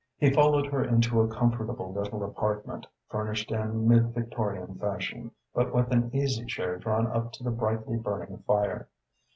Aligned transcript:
He 0.17 0.31
followed 0.33 0.65
her 0.65 0.83
into 0.83 1.21
a 1.21 1.27
comfortable 1.31 1.93
little 1.93 2.23
apartment, 2.23 2.87
furnished 3.07 3.51
in 3.51 3.87
mid 3.87 4.15
Victorian 4.15 4.73
fashion, 4.79 5.29
but 5.53 5.75
with 5.75 5.91
an 5.91 6.09
easy 6.11 6.43
chair 6.45 6.77
drawn 6.79 7.05
up 7.05 7.31
to 7.33 7.43
the 7.43 7.51
brightly 7.51 7.97
burning 7.97 8.39
fire. 8.47 8.87